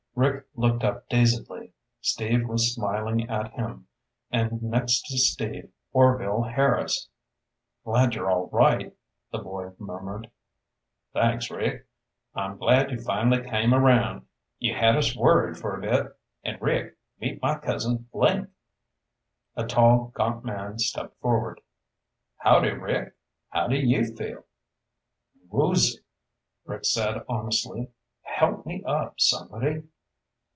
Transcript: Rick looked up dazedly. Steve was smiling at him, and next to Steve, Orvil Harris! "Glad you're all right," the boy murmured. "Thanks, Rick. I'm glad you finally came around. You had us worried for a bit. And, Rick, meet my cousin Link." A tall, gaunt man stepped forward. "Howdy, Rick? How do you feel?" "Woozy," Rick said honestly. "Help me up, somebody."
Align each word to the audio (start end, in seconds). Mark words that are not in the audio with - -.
Rick 0.13 0.45
looked 0.55 0.83
up 0.83 1.07
dazedly. 1.07 1.71
Steve 2.01 2.47
was 2.47 2.75
smiling 2.75 3.29
at 3.29 3.53
him, 3.53 3.87
and 4.29 4.61
next 4.61 5.05
to 5.05 5.17
Steve, 5.17 5.71
Orvil 5.93 6.43
Harris! 6.43 7.07
"Glad 7.85 8.13
you're 8.13 8.29
all 8.29 8.47
right," 8.51 8.93
the 9.31 9.37
boy 9.39 9.71
murmured. 9.79 10.29
"Thanks, 11.13 11.49
Rick. 11.49 11.87
I'm 12.35 12.57
glad 12.57 12.91
you 12.91 12.99
finally 12.99 13.49
came 13.49 13.73
around. 13.73 14.27
You 14.59 14.75
had 14.75 14.97
us 14.97 15.15
worried 15.15 15.57
for 15.57 15.77
a 15.77 15.81
bit. 15.81 16.07
And, 16.43 16.61
Rick, 16.61 16.97
meet 17.21 17.41
my 17.41 17.57
cousin 17.57 18.09
Link." 18.13 18.49
A 19.55 19.65
tall, 19.65 20.11
gaunt 20.13 20.43
man 20.43 20.77
stepped 20.77 21.17
forward. 21.21 21.61
"Howdy, 22.39 22.71
Rick? 22.71 23.15
How 23.49 23.67
do 23.69 23.77
you 23.77 24.13
feel?" 24.13 24.43
"Woozy," 25.49 25.99
Rick 26.65 26.83
said 26.83 27.23
honestly. 27.29 27.91
"Help 28.23 28.65
me 28.65 28.83
up, 28.83 29.17
somebody." 29.17 29.83